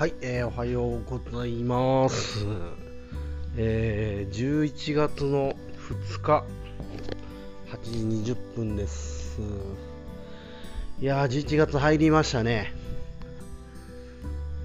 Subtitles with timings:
[0.00, 2.46] はい、えーおはようございます。
[3.58, 4.34] えー
[4.64, 5.54] 11月の
[5.90, 6.42] 2日、
[7.70, 9.42] 8時20分です。
[11.02, 12.72] いやー、11月入りましたね。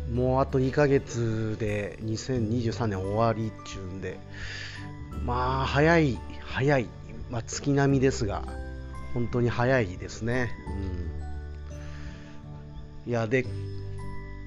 [0.09, 4.17] もうあと2ヶ月で2023年終わりっちゅうんで、
[5.25, 6.87] まあ、早い、早い、
[7.29, 8.45] まあ、月並みですが、
[9.13, 10.49] 本当に早いですね。
[13.05, 13.45] うん、いや、で、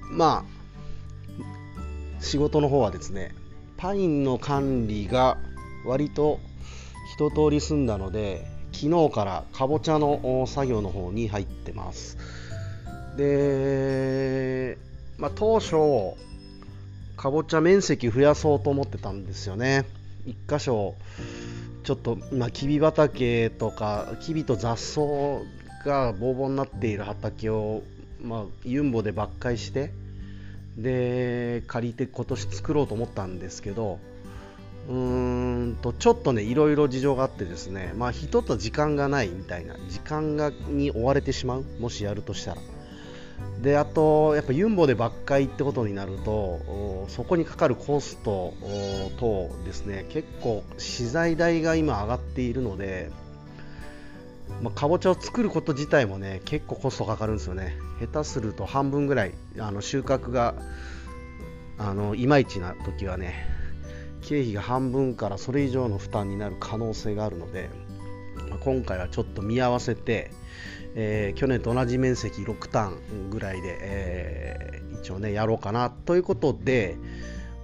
[0.09, 0.58] まあ、
[2.19, 3.33] 仕事の方はですね、
[3.77, 5.37] パインの管理が
[5.85, 6.39] 割と
[7.13, 12.17] 一通り済んだので、昨日からかぼちゃの作業の方に入ってます。
[13.17, 14.77] で、
[15.17, 16.17] まあ、当初、
[17.17, 19.85] かぼちゃ面積増やそうと思ってたんですよね。
[20.25, 20.95] 一箇所、
[21.83, 25.01] ちょっと、まあ、きび畑とか、きびと雑草
[25.85, 27.83] がボーボーになっている畑を、
[28.21, 29.91] まあ、ユンボで伐採して、
[30.81, 33.99] で借りて今年作ろうと思ったんですけど
[34.87, 42.61] うーんとちょっとねいろいろ事情があってですねまあ人と時間がないみたいな時間がに追われてしまうもしやるとしたら。
[43.61, 53.11] であとやっぱユンボで伐採ってことになるとそこにかかるコストおとですね結構資材代が今上がっているので
[54.61, 57.77] まあ、かぼちゃを作ること自体もね結構コストかかるんですよね。
[57.99, 60.55] 下手すると半分ぐらいあの収穫が
[61.77, 63.45] あのいまいちな時はね
[64.21, 67.69] 経費が半分からそれ以上の負担になる可能性があるので、
[68.49, 70.31] まあ、今回はちょっと見合わせて、
[70.95, 76.97] えー去年と同じ面積6ターンぐらいで、えー一応ねやろうかなということで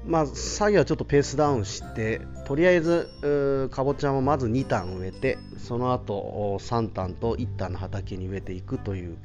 [0.07, 9.17] まあ、作業はちょっとペースダウンしてとりあえずかぼちゃもまず2ターン植えてその後お3ターンと1ターンの畑に植えていくという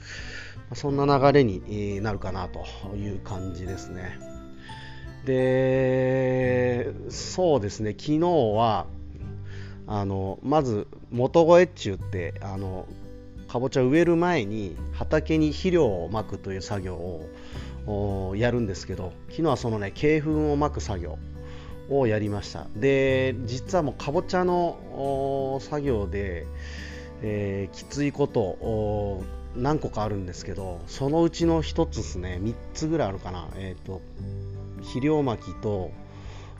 [0.74, 2.64] そんな流れになるかなと
[2.96, 4.18] いう感じですね。
[5.26, 7.90] でそうですね。
[7.90, 8.86] 昨日は
[9.86, 12.86] あのまず元越えっちゅうってあの
[13.48, 17.28] かぼちゃ植える前に畑に肥料をまくという作業を
[18.36, 21.18] やるんですけど昨日はそのね鶏粉をまく作業
[21.90, 22.66] をやりました。
[22.76, 26.46] で実はもうかぼちゃの作業で、
[27.22, 29.22] えーきついこと
[29.56, 33.48] 何個かあるんですけどそのうちの1つですね3つぐらいあるかな。
[33.56, 34.00] えっ、と
[34.82, 35.90] 肥料まきと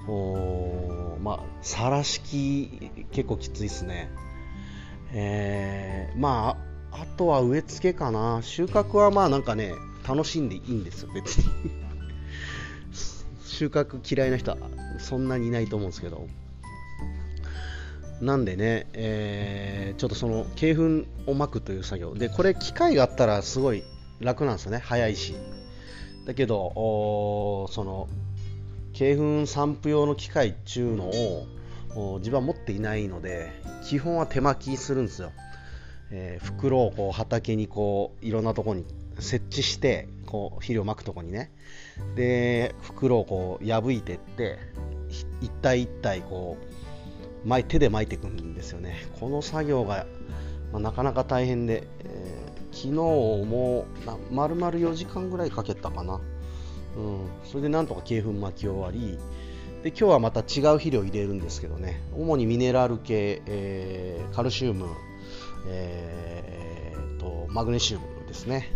[0.09, 4.11] おまあさらし式結構きついですね。
[5.13, 6.71] えーまあ
[7.03, 8.41] あとは植え付けかな。
[8.43, 9.75] 収穫はまあなんかね
[10.07, 11.51] 楽しんでいいんですよ別に。
[13.45, 14.57] 収穫嫌いな人は
[14.99, 16.27] そんなにいないと思うんですけど。
[18.21, 22.15] なんでね、えーちょっとその鶏粉をまくという作業。
[22.15, 23.83] でこれ機械があったらすごい
[24.21, 25.35] 楽なんですよね早いし。
[26.27, 28.09] だけどおその
[28.93, 31.11] 鶏粉散布用の機械っていうの
[31.97, 33.51] を自分は持っていないので
[33.85, 35.33] 基本は手巻きするんですよ、
[36.11, 38.85] えー袋をこう畑にこういろんなところに
[39.21, 41.51] 設置してこう肥料をまくとこにね。
[42.15, 44.59] で袋をこう破いてって
[45.41, 46.57] 一体一体こ
[47.45, 49.07] う巻手で巻いていくんですよね。
[49.19, 50.07] この作業が、
[50.73, 53.85] まあなかなか大変で、えー昨日も
[54.31, 56.21] 丸々4時間ぐらいかけたかな、
[56.97, 59.19] うん、それでなんとか鶏粉巻き終わり。
[59.83, 62.01] で今日はまた違う肥料を入れるんですけどね。
[62.15, 64.87] 主にミネラル系、えーカルシウム、
[65.69, 68.71] えーとマグネシウムですね。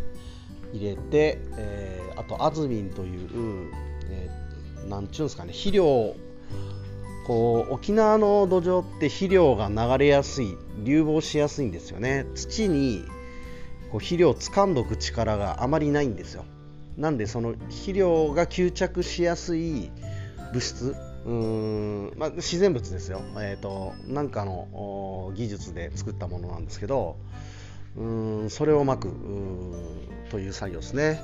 [0.75, 3.71] 入れて、えーあとアズミンという、
[4.09, 6.15] えーなんちゅうんですかね肥料
[7.27, 12.27] こう沖縄の土壌って肥料が流れやすい流礬しやすいんですよね。
[12.35, 13.03] 土に
[13.91, 16.45] こう肥料を掴んどく力があまりないんですよ。
[16.99, 19.91] なんでその肥料が吸着しやすい
[20.53, 27.17] 物質うーん、まあ、自然物ですよ、えー、となんかの技術で作ったものなんですけど
[28.49, 29.11] それをまく
[30.31, 31.23] という作業ですね。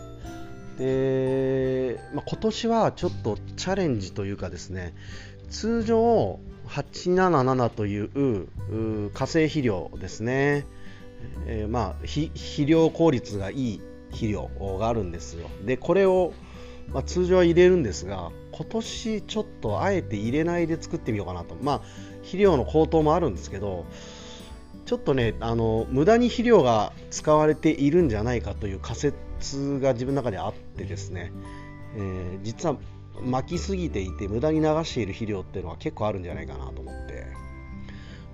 [0.78, 4.94] で、まあ、今年はちょっとチャレンジというかですね
[5.50, 10.64] 通常877という化成肥料ですね、
[11.46, 13.80] えーまあ肥料効率がいい
[14.10, 15.48] 肥料があるんですよ。
[15.64, 16.32] でこれを、
[16.92, 21.56] まあ、通常は入れるんですが今年ちょっとあえて入れないで作ってみようかなと。
[21.60, 21.80] まあ
[22.22, 23.86] 肥料の高騰もあるんですけど
[24.90, 31.30] ちょっとねあの無駄に肥料が使われているんじゃないかという仮説が自分の中であってですね、
[31.94, 32.76] えー実は
[33.22, 37.26] 巻きすぎていて無駄に流している肥料っていうのは結構あるんじゃないかなと思って、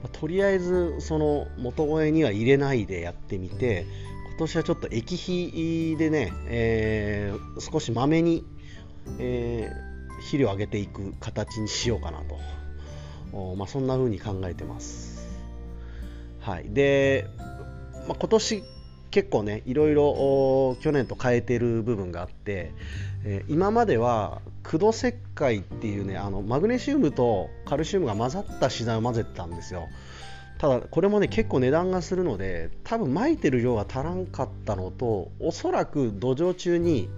[0.03, 3.85] まあとりあえずその元越えには入れないでやってみて
[4.31, 8.47] 今年はちょっと液肥でね、えー少しまめに
[9.19, 12.23] えー、肥料を上げていく形にしようかな
[13.33, 15.16] と、まあ、そんな風に考えてます。
[16.47, 17.29] はい、で、
[18.07, 18.63] まあ、今年
[19.11, 22.73] 結構ねいろいろ去年と変えてる部分があって、
[23.25, 29.89] えー、今までは駆動石灰っていうねあのマグネシウムとカルシウムが混ざった資材を混ぜてたんですよ。
[30.59, 37.09] ただこれもね結構値段がするので多分撒いてる量が足らんかったのとおそらく土壌中に、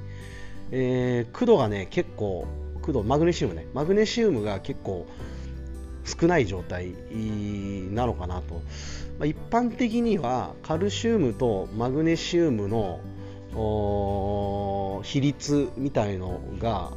[0.70, 2.46] えー、駆動がね結構
[2.76, 5.06] 駆動マグネシウムねマグネシウムが結構
[6.08, 6.94] 少ない状態
[7.92, 8.62] なのかなと、
[9.18, 13.00] まあ、一般的にはカルシウムとマグネシウムの
[15.04, 16.92] 比率みたいのが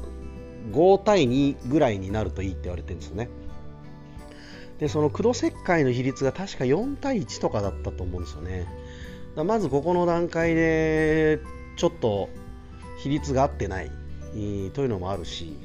[0.71, 3.29] 5対2ぐらいになるといいって言われてるんですよね。
[4.79, 8.67] でその黒石灰の比率が確か4対1とかだったと思うんですよね。
[9.35, 11.39] だまずここの段階で
[11.77, 12.29] ちょっと
[13.01, 13.91] 比率が合ってない
[14.73, 15.55] というのもあるし、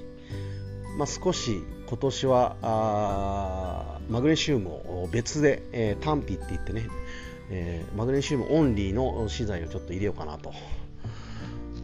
[0.96, 6.88] まあ、少し今年はあマグネシウムを別で、えー、単品って言ってね、
[7.50, 10.52] えー、マグネシウムオンリーの資材をちょっと入れようかなと。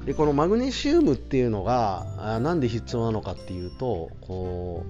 [0.06, 4.84] でこのマグネシウムっていうのが何で必要なのかっていうとこ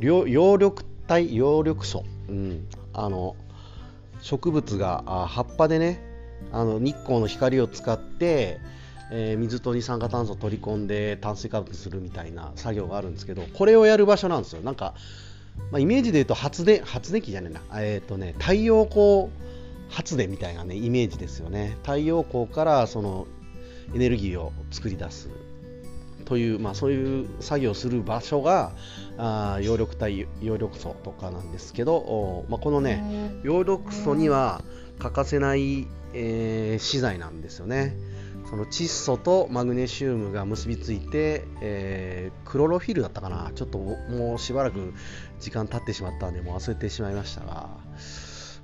[0.00, 0.72] う葉緑
[1.08, 3.34] 体葉緑素、うん、あの
[4.20, 6.00] 植物が葉っぱでね
[6.52, 8.60] あの日光の光を使って、
[9.14, 14.62] えー、水と二酸化炭素を取り込んで炭水化物するみたいな作業があるんですけどこれをやる場所なんですよ。
[14.62, 14.94] なんか、
[15.70, 17.82] まあ、イメージで言うと発電発電機じゃねえな。
[17.82, 19.28] えっ、ー、とね太陽光
[19.90, 21.76] 発電みたいなねイメージですよね。
[21.82, 23.26] 太陽光からその
[23.94, 25.28] エネルギーを作り出す
[26.24, 28.72] という、まあ、そういう作業をする場所が
[29.18, 34.62] あ葉緑体葉緑素とかなんですけど、まあ、このね葉緑素には
[34.98, 37.94] 欠かせない、えー、資材なんですよね。
[38.52, 43.50] その窒素とマグネシウムが結びついて、えー、クロロフィルだったかな。
[43.54, 44.92] ちょっともうしばらく
[45.40, 47.80] 時間経ってしまったんでもう忘れてしまいましたが、ま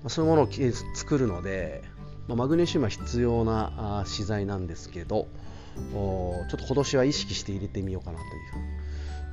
[0.05, 0.49] あ、そういうものを
[0.94, 1.85] 作るので、
[2.26, 5.26] まあ、マグネシウムは必要な資材なんですけど
[5.75, 8.19] ちょっと今年は意識して入れてみようかな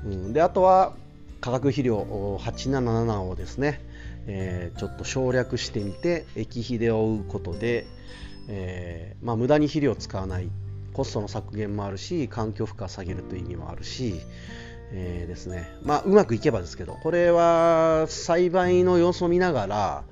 [0.03, 0.95] という、うん、であとは
[1.41, 1.97] 化学肥料
[2.39, 3.81] 877をですね、
[4.25, 7.85] えー、ちょっと省略してみて液肥で覆うことで、
[8.47, 10.49] えーまあ、無駄に肥料を使わない
[10.93, 14.21] コストの削減もあるし環境負荷を下げるという意味もあるし、
[14.91, 15.69] えー、ですね。
[15.83, 20.03] まあ、うまくいけばですけどこれは栽培の様子を見ながら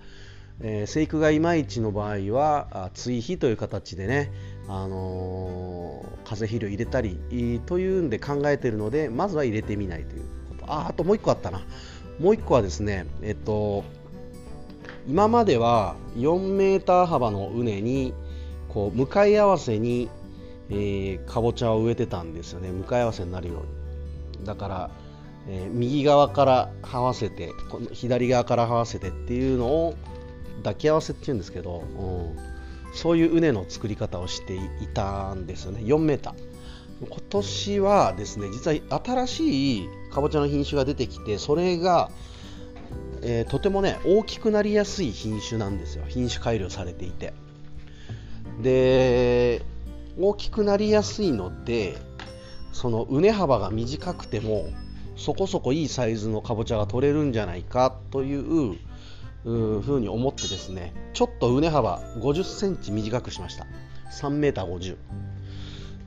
[0.62, 4.32] えー、生育がいまいちの場合は追肥という形でね、
[4.68, 7.20] あのー、化成肥料入れたり
[7.66, 10.72] というんで考えているのでまずは入れてみないということ。
[10.72, 11.60] ああともう1個あったな。
[12.20, 13.84] もう1個はですねえっと
[15.08, 18.14] 今までは4メーター幅の畝に
[18.74, 20.10] こう向かい合わせに、
[20.70, 22.70] えー、かぼちゃを植えてたんですよね。
[22.72, 23.64] 向かい合わせになるよ
[24.36, 24.46] うに。
[24.46, 24.92] だから
[25.48, 29.96] えー、右側から這わせてこの左側から這わせてっていうのを
[30.58, 34.60] 抱き合わせっていうんですけど、うん、そういう畝の作り方をしてい
[34.94, 35.82] たんですよね。
[35.82, 36.36] 4メーター。
[37.06, 42.12] 今年はですね実は新しいかぼちゃの品種が出てきてそれが、
[43.22, 46.06] えー、とてもね大きくなりやすい品種なんですよ。
[46.08, 47.34] 品種改良されていて。
[48.62, 49.62] で
[50.20, 51.98] 大きくなりやすいので
[52.72, 54.68] その畝幅が短くても
[55.16, 58.78] そこそこいいサイズのかぼちゃが取れるんじゃないかという
[59.44, 63.66] ふうに思ってですねちょっと畝幅50センチ短くしました
[64.12, 64.98] 3メーター50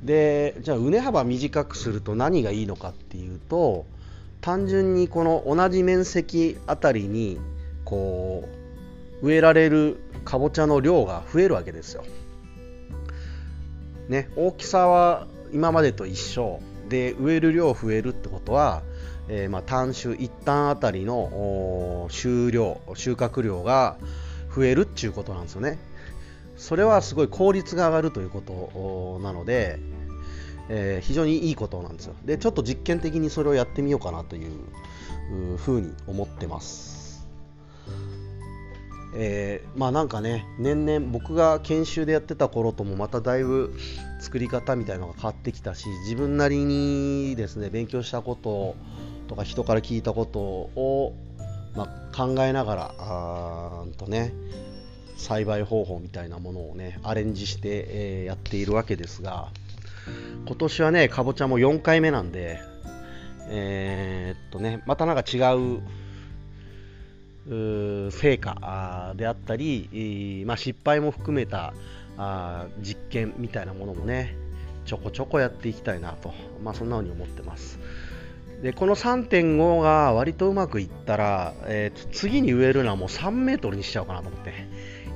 [0.05, 3.87] でじゃあ畝幅短くすると何がいいのかっていうと
[4.41, 7.39] 単純にこの同じ面積あたりに
[7.85, 8.49] こ
[9.23, 12.05] う植えられるかぼちゃの量が増えるわけですよ。
[14.09, 18.83] ね、大きさは今までと一緒で植える量増えるってことは
[19.29, 23.97] えー、まあ、単種1単あたりの収量収穫量が
[24.55, 25.79] 増えるっていうことなんですよね。
[26.57, 29.79] それはすごい効率が上がるということなので、
[30.69, 32.15] えー、非常にいいことなんですよ。
[32.25, 37.06] で、ちょっと実験的にそれをやってみようかなというふうに思ってます。
[39.19, 43.75] えー、まあなんかね、年々僕が研修でやってた頃ともまただいぶ
[44.21, 48.77] 作り方みたいなのが変わってきたし、自分なりにですね、勉強したこと
[49.27, 51.15] とか人から聞いたことを、
[51.75, 54.33] まあ、考えながらあーとね
[55.17, 59.49] 栽培方法みたいなものをねアレンジして、えー、やっているわけですが
[60.47, 62.61] 今年はねかぼちゃも4回目なんで
[63.49, 65.81] えー、っとねまたなんか違う
[67.49, 71.75] 成果であったり、まあ、失敗も含めた
[72.81, 74.37] 実験みたいなものもね
[74.85, 77.79] ちょこちょこやっていきたいなと、まあ、そんな風に思ってます。
[78.63, 84.67] でこの3.5が割とうまくいったら、えー、次に植えるのはもう3メートルにしちゃおうかなと思って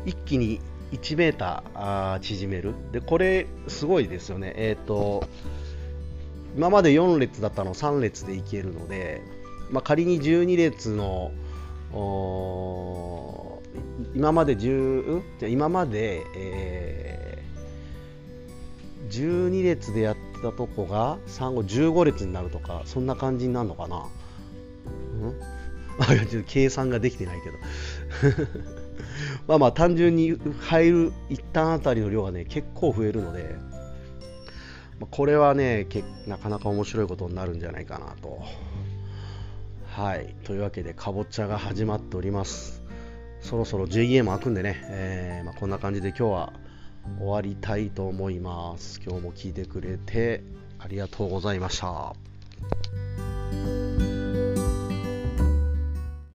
[0.04, 0.60] 一気に
[0.92, 2.74] 1メーター縮める。
[2.92, 4.52] でこれすごいですよね。
[4.56, 5.26] えっ、ー、と
[6.56, 9.22] 今まで4列だったのを3列でいけるので、
[9.70, 11.30] まあ、仮に12列の
[14.14, 24.06] 今まで10じゃ今まで、えー、12列でやったとこが3後15列になるとかそんな感じになるのかな、
[26.00, 27.56] うん、 ちょっと計算ができてないけど。
[29.46, 33.56] まあまあ単純に入る一旦あたりの量がね結構増えるので
[34.98, 35.86] まあこれはね
[36.26, 38.42] なかなか面白いことになるんじゃないかなと。
[39.90, 40.34] はい。
[40.44, 42.82] というわけでかぼちゃが始まっております。
[43.40, 46.52] そろそろ JA も開くんでね、えー、まあ、こんな感じで今日は
[47.18, 49.00] 終わりたいと思います。
[49.04, 50.44] 今日も聞いてくれて
[50.78, 52.14] ありがとうございました。